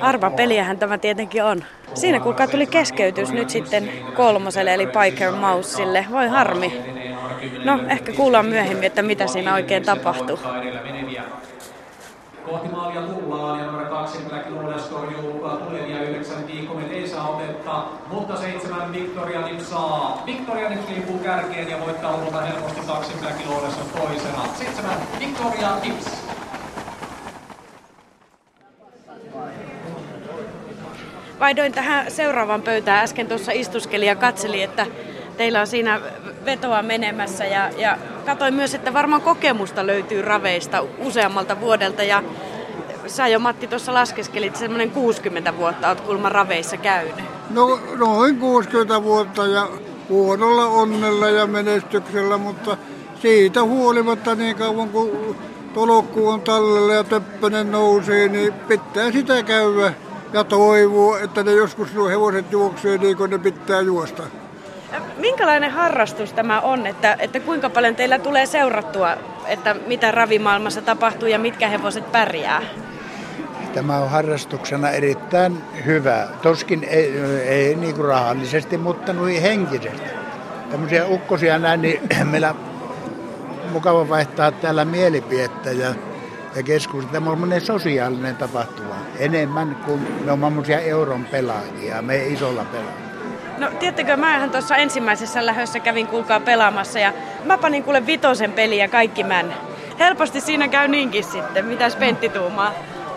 [0.00, 1.64] Arva peliähän tämä tietenkin on.
[1.94, 6.06] Siinä kuka tuli keskeytys nyt sitten kolmoselle eli Piker Mausille.
[6.10, 7.01] Voi harmi.
[7.64, 10.38] No, ehkä kuullaan myöhemmin, että mitä siinä oikein tapahtuu.
[12.46, 17.84] Kohti maalia tullaan ja numero kaksi Black Lawless torjuu tulevia yhdeksän viikomet ei saa otetta,
[18.06, 20.22] mutta seitsemän Victoria Nips saa.
[20.26, 24.44] Victoria Nips liipuu kärkeen ja voittaa luvulta helposti kaksi Black Lawless on toisena.
[24.58, 26.06] Seitsemän Victoria Nips.
[31.40, 33.04] Vaihdoin tähän seuraavaan pöytään.
[33.04, 34.86] Äsken tuossa istuskelin ja katselin, että
[35.36, 36.00] teillä on siinä
[36.44, 42.22] vetoa menemässä ja, ja katsoin myös, että varmaan kokemusta löytyy raveista useammalta vuodelta ja
[43.06, 47.14] sä jo Matti tuossa laskeskelit, semmoinen 60 vuotta oot kulma raveissa käynyt.
[47.50, 49.68] No noin 60 vuotta ja
[50.08, 52.76] huonolla onnella ja menestyksellä, mutta
[53.22, 55.36] siitä huolimatta niin kauan kuin
[55.74, 59.94] tolokku on tallella ja töppönen nousee, niin pitää sitä käydä
[60.32, 64.22] ja toivoo, että ne joskus nuo hevoset juoksee niin kuin ne pitää juosta.
[65.22, 71.28] Minkälainen harrastus tämä on, että, että kuinka paljon teillä tulee seurattua, että mitä ravimaailmassa tapahtuu
[71.28, 72.62] ja mitkä hevoset pärjää?
[73.74, 76.28] Tämä on harrastuksena erittäin hyvä.
[76.42, 80.10] Toskin ei, ei niin kuin rahallisesti, mutta noin henkisesti.
[80.70, 82.54] Tämmöisiä ukkosia näin, niin meillä
[83.72, 85.94] mukava vaihtaa täällä mielipidettä ja,
[86.56, 87.12] ja keskustella.
[87.12, 93.11] Tämä on sosiaalinen tapahtuma enemmän kuin me on euron pelaajia, me isolla pelaajia.
[93.58, 97.12] No tiedättekö, mähän tuossa ensimmäisessä lähössä kävin kuulkaa pelaamassa ja
[97.44, 99.54] mä panin kuule vitosen peliä kaikki män.
[99.98, 101.64] Helposti siinä käy niinkin sitten.
[101.64, 102.72] Mitäs Pentti tuumaa?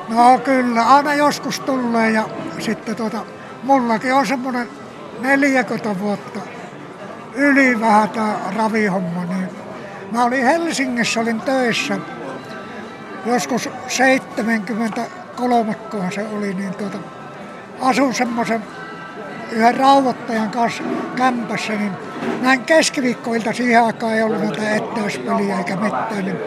[0.09, 2.23] No kyllä, aina joskus tulee ja
[2.59, 3.17] sitten tota,
[3.63, 4.69] mullakin on semmoinen
[5.19, 6.39] 40 vuotta
[7.35, 9.25] yli vähän tämä ravihomma.
[9.25, 9.49] Niin
[10.11, 11.97] mä olin Helsingissä, olin töissä
[13.25, 15.75] joskus 73
[16.15, 16.97] se oli, niin tuota,
[17.81, 18.63] asun semmoisen
[19.51, 20.83] yhden rauhoittajan kanssa
[21.15, 21.91] kämpässä, niin
[22.41, 26.37] näin keskiviikkoilta siihen aikaan ei ollut näitä ettäyspeliä eikä mitään, niin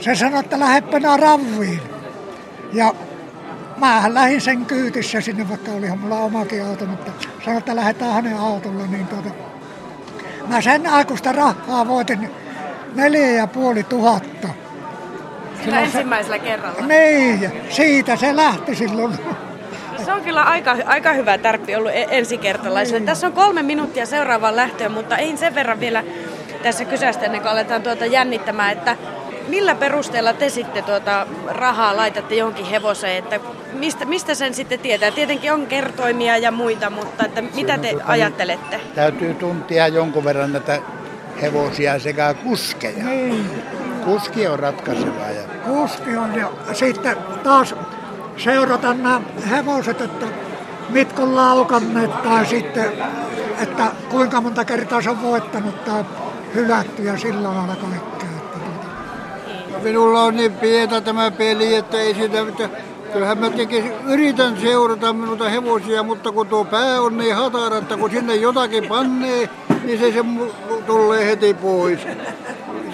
[0.00, 1.80] se sanoi, että lähdepä ravviin.
[2.72, 2.94] Ja
[3.76, 7.12] Mähän lähdin sen kyytissä sinne, vaikka olihan mulla omakin auto, mutta
[7.44, 9.30] sanoi, että lähdetään hänen autolla, niin tuota,
[10.46, 12.30] Mä sen aikuista rahaa voitin
[12.94, 14.48] neljä ja puoli tuhatta.
[15.64, 16.86] Sillä ensimmäisellä kerralla.
[16.86, 19.18] Niin, siitä se lähti silloin.
[20.06, 22.98] Se on kyllä aika, aika hyvä tärppi ollut e- ensikertalaiselle.
[22.98, 23.06] Niin.
[23.06, 26.04] Tässä on kolme minuuttia seuraavaan lähtöön, mutta ei sen verran vielä
[26.62, 28.96] tässä kysästä ennen kuin aletaan tuota jännittämään, että
[29.48, 33.40] millä perusteella te sitten tuota rahaa laitatte johonkin hevoseen, että
[33.72, 35.10] mistä, mistä sen sitten tietää?
[35.10, 38.80] Tietenkin on kertoimia ja muita, mutta että mitä te ajattelette?
[38.94, 40.78] Täytyy tuntia jonkun verran näitä
[41.42, 43.04] hevosia sekä kuskeja.
[43.04, 43.50] Niin.
[44.04, 45.30] Kuski on ratkaiseva.
[45.30, 47.74] Ja Kuski on ja sitten taas
[48.36, 49.20] seurata nämä
[49.50, 50.26] hevoset, että
[50.88, 52.92] mitkä on laukanneet tai sitten,
[53.60, 56.04] että kuinka monta kertaa se on voittanut tai
[56.54, 58.28] hylätty ja sillä lailla kaikkea.
[58.52, 59.82] Tuota.
[59.82, 62.70] Minulla on niin pientä tämä peli, että ei sitä mitään.
[63.12, 67.96] Kyllähän mä tekisin, yritän seurata minulta hevosia, mutta kun tuo pää on niin hatara, että
[67.96, 69.48] kun sinne jotakin pannee,
[69.84, 70.24] niin se, se
[70.86, 72.00] tulee heti pois.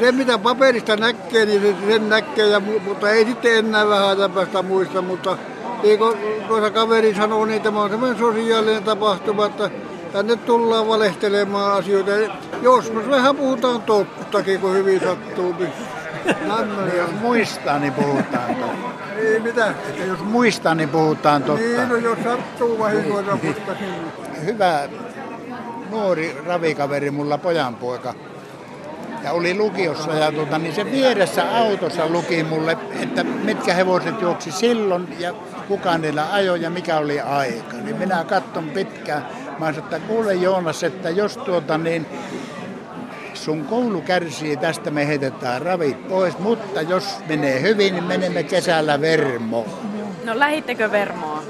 [0.02, 4.30] Se mitä paperista näkee, niin se, sen näkee, ja, mu- mutta ei sitten enää vähän
[4.34, 5.02] päästä muista.
[5.02, 5.36] Mutta
[5.82, 9.70] niin kuin tuossa kaveri sanoi, niin tämä on semmoinen sosiaalinen tapahtuma, että
[10.12, 12.10] tänne tullaan valehtelemaan asioita.
[12.62, 15.54] Joskus vähän puhutaan tottakin, kun hyvin sattuu.
[16.46, 16.96] Nämmöinen.
[16.96, 18.88] jos muistaa, niin puhutaan totta.
[19.16, 19.66] Niin, mitä?
[19.66, 21.66] Että jos muistaa, niin puhutaan totta.
[21.66, 24.44] Niin, no jos sattuu vahingoita, mutta sinne.
[24.44, 24.88] Hyvä
[25.90, 28.14] nuori ravikaveri, mulla pojanpoika.
[29.24, 34.52] Ja oli lukiossa ja tuota, niin se vieressä autossa luki mulle, että mitkä hevoset juoksi
[34.52, 35.34] silloin ja
[35.68, 37.76] kuka niillä ajoi ja mikä oli aika.
[37.76, 39.26] Niin minä katson pitkään.
[39.58, 42.06] Mä sanoin, että kuule Joonas, että jos tuota niin
[43.34, 49.00] sun koulu kärsii, tästä me heitetään ravit pois, mutta jos menee hyvin, niin menemme kesällä
[49.00, 49.66] Vermoon.
[50.24, 51.42] No lähittekö Vermoa?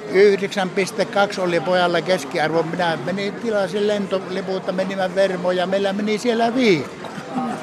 [1.35, 2.63] 9,2 oli pojalla keskiarvo.
[2.63, 7.02] Minä menin tilasin lentoliputta, menimme Vermoon ja meillä meni siellä viikko.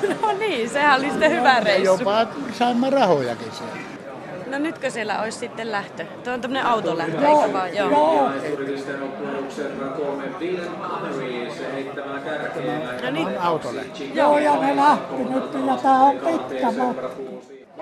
[0.21, 1.85] No niin, sehän oli sitten hyvä Ja reissu.
[1.99, 3.73] jopa saimme rahojakin siellä.
[4.47, 6.05] No nytkö siellä olisi sitten lähtö?
[6.23, 7.75] Tuo on tämmöinen autolähtö, eikö vaan?
[7.75, 8.29] Joo.
[13.03, 13.38] No niin.
[13.39, 13.81] Autolle.
[14.13, 17.09] Joo, ja ne lähti nyt ja tää on pitkä matka.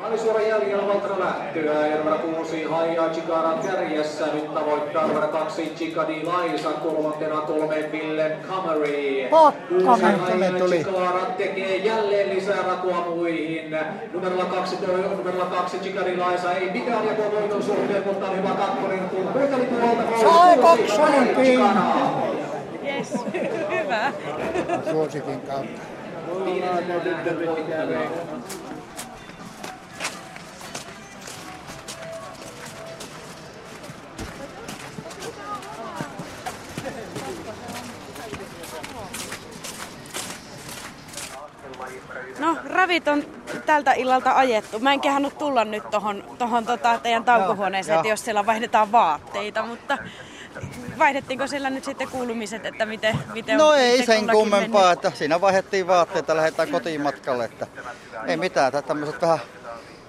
[0.01, 4.25] Maalisuoran jäljellä Valtra lähtöä ja numero kuusi Haija Chikaran kärjessä.
[4.33, 9.29] Nyt tavoittaa numero kaksi Chikadi Laisa, kolmantena kolme Ville Kamari.
[9.69, 10.77] Kuusi Haija tuli.
[10.77, 13.77] Chikara tekee jälleen lisää rakoa muihin.
[14.13, 14.77] Numerolla kaksi,
[15.17, 19.65] numerolla kaksi Chikadi Laisa ei mitään jakoa voiton suhteen, mutta on hyvä kakkonen, kun kuunteli
[19.65, 20.19] puolta.
[20.21, 21.69] Sai kaksonen kiinni.
[22.83, 23.13] Yes.
[23.83, 24.12] Hyvä.
[24.91, 25.81] Suosikin kautta.
[26.27, 26.45] No,
[42.97, 43.23] ravit on
[43.65, 44.79] tältä illalta ajettu.
[44.79, 48.91] Mä en kehannut tulla nyt tohon, tohon tota teidän taukohuoneeseen, Joo, että jos siellä vaihdetaan
[48.91, 49.97] vaatteita, mutta
[50.97, 55.05] vaihdettiinko siellä nyt sitten kuulumiset, että miten, miten No ei sen kummempaa, mennyt?
[55.05, 57.45] että siinä vaihdettiin vaatteita, lähdetään kotiin matkalle.
[57.45, 57.67] Että
[58.27, 59.39] ei mitään, että tämmöiset vähän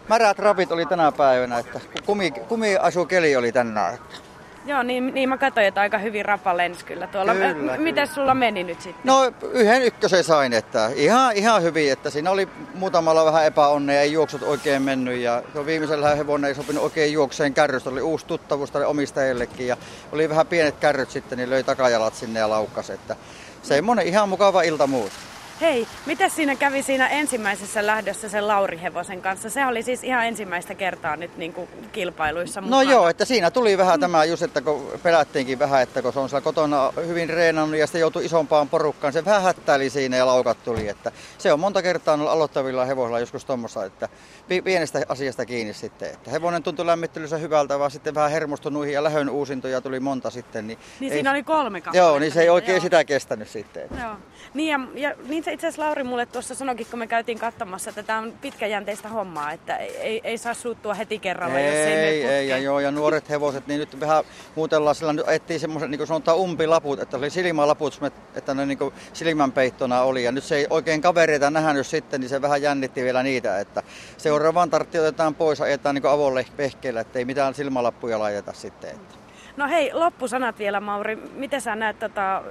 [0.09, 3.95] märät rapit oli tänä päivänä, että kumi, kumiasukeli oli tänään.
[3.95, 4.28] Että.
[4.69, 7.33] Joo, niin, niin mä katsoin, että aika hyvin rapa lensi kyllä tuolla.
[7.33, 7.77] Kyllä, kyllä.
[7.77, 9.03] Miten sulla meni nyt sitten?
[9.05, 14.13] No yhden ykkösen sain, että ihan, ihan hyvin, että siinä oli muutamalla vähän epäonnea, ei
[14.13, 18.71] juoksut oikein mennyt ja se viimeisellä hevonen ei sopinut oikein juokseen kärrystä, oli uusi tuttavuus
[18.71, 19.77] tälle omistajillekin ja
[20.13, 23.17] oli vähän pienet kärryt sitten, niin löi takajalat sinne ja laukkas, että
[23.63, 25.13] semmoinen ihan mukava ilta muut.
[25.61, 29.51] Hei, mitä siinä kävi siinä ensimmäisessä lähdössä sen Lauri Hevosen kanssa?
[29.51, 32.91] Se oli siis ihan ensimmäistä kertaa nyt niin kuin kilpailuissa No mukana.
[32.91, 36.29] joo, että siinä tuli vähän tämä just, että kun pelättiinkin vähän, että kun se on
[36.29, 40.65] siellä kotona hyvin reenannut ja sitten joutui isompaan porukkaan, se vähän hättäili siinä ja laukat
[40.65, 40.89] tuli.
[40.89, 44.09] Että se on monta kertaa aloittavilla hevosilla joskus tuommoista, että
[44.49, 46.11] pi- pienestä asiasta kiinni sitten.
[46.11, 50.31] Että hevonen tuntui lämmittelyssä hyvältä, vaan sitten vähän hermostui nuihin ja lähön uusintoja tuli monta
[50.31, 50.67] sitten.
[50.67, 52.09] Niin, Niin ei- siinä oli kolme kappaletta.
[52.11, 52.83] Joo, niin se ei oikein Joo.
[52.83, 53.89] sitä kestänyt sitten.
[54.03, 54.13] Joo.
[54.55, 57.91] Niin, ja, ja niin se itse asiassa Lauri mulle tuossa sanoikin, kun me käytiin katsomassa,
[57.91, 61.93] että tämä on pitkäjänteistä hommaa, että ei, ei, ei saa suuttua heti kerralla, jos ei
[61.93, 65.91] Ei, ei, ja joo, ja nuoret hevoset, niin nyt vähän muutellaan sillä, nyt ajettiin semmoiset,
[65.91, 68.01] niin kuin sanotaan umpilaput, että oli silmälaput,
[68.35, 72.29] että ne niin kuin silmänpeittona oli, ja nyt se ei oikein kavereita nähnyt sitten, niin
[72.29, 73.83] se vähän jännitti vielä niitä, että
[74.17, 78.91] seuraavaan tartti otetaan pois, ajetaan niin avolle pehkeillä, että ei mitään silmälappuja laiteta sitten.
[78.91, 79.19] Että.
[79.57, 81.17] No hei, loppusanat vielä Mauri.
[81.17, 82.43] Miten sä näet tota,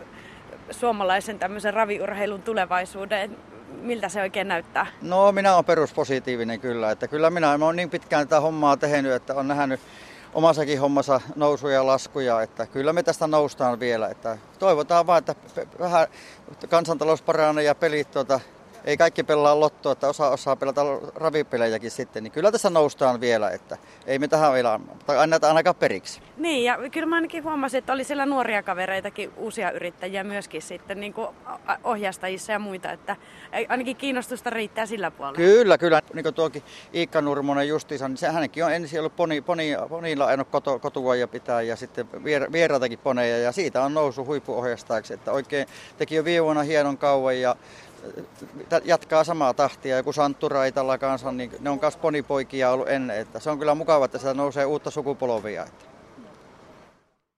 [0.72, 3.38] suomalaisen tämmöisen raviurheilun tulevaisuuden?
[3.82, 4.88] Miltä se oikein näyttää?
[5.02, 9.34] No minä olen peruspositiivinen kyllä, että kyllä minä, olen niin pitkään tätä hommaa tehnyt, että
[9.36, 9.80] on nähnyt
[10.34, 14.08] omassakin hommassa nousuja ja laskuja, että kyllä me tästä noustaan vielä.
[14.08, 15.36] Että toivotaan vaan, että
[15.80, 16.08] vähän
[16.70, 18.40] kansantalous paranee ja pelit tuota,
[18.88, 20.82] ei kaikki pelaa lottoa, että osa osaa pelata
[21.16, 25.76] ravipelejäkin sitten, niin kyllä tässä noustaan vielä, että ei me tähän vielä, tai anneta ainakaan
[25.76, 26.22] periksi.
[26.38, 31.00] Niin, ja kyllä mä ainakin huomasin, että oli siellä nuoria kavereitakin, uusia yrittäjiä myöskin sitten
[31.00, 31.28] niin kuin
[31.84, 33.16] ohjastajissa ja muita, että
[33.70, 35.38] ainakin kiinnostusta riittää sillä puolella.
[35.38, 36.02] Kyllä, kyllä.
[36.14, 36.64] Niin kuin tuokin
[36.96, 41.16] Iikka Nurmonen justiinsa, niin se, hänenkin on ensin ollut poni, poni, ponilla ajanut koto, kotua
[41.16, 46.16] ja pitää ja sitten vier, vieraitakin poneja ja siitä on nousu huippuohjastajaksi, että oikein teki
[46.16, 47.56] jo viime vuonna hienon kauan ja
[48.84, 49.98] jatkaa samaa tahtia.
[49.98, 53.18] Joku Santtu Raitalla kanssa, niin ne on myös ponipoikia ollut ennen.
[53.18, 55.64] Että se on kyllä mukava, että sitä nousee uutta sukupolvia.
[55.64, 55.97] Että.